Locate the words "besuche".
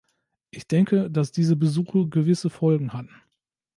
1.55-2.09